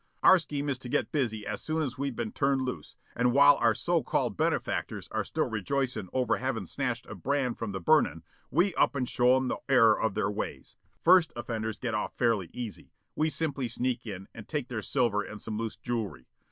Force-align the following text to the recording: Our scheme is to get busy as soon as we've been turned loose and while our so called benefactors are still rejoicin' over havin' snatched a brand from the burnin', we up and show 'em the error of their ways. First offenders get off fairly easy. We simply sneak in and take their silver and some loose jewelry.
Our 0.23 0.39
scheme 0.39 0.67
is 0.67 0.79
to 0.79 0.89
get 0.89 1.11
busy 1.11 1.45
as 1.45 1.61
soon 1.61 1.83
as 1.83 1.95
we've 1.99 2.15
been 2.15 2.31
turned 2.31 2.63
loose 2.63 2.95
and 3.15 3.33
while 3.33 3.57
our 3.57 3.75
so 3.75 4.01
called 4.01 4.35
benefactors 4.35 5.07
are 5.11 5.23
still 5.23 5.47
rejoicin' 5.47 6.09
over 6.11 6.37
havin' 6.37 6.65
snatched 6.65 7.05
a 7.05 7.13
brand 7.13 7.59
from 7.59 7.69
the 7.69 7.79
burnin', 7.79 8.23
we 8.49 8.73
up 8.73 8.95
and 8.95 9.07
show 9.07 9.35
'em 9.37 9.47
the 9.47 9.59
error 9.69 10.01
of 10.01 10.15
their 10.15 10.31
ways. 10.31 10.75
First 11.03 11.31
offenders 11.35 11.77
get 11.77 11.93
off 11.93 12.15
fairly 12.17 12.49
easy. 12.51 12.93
We 13.15 13.29
simply 13.29 13.67
sneak 13.67 14.07
in 14.07 14.27
and 14.33 14.47
take 14.47 14.69
their 14.69 14.81
silver 14.81 15.21
and 15.21 15.39
some 15.39 15.59
loose 15.59 15.75
jewelry. 15.75 16.25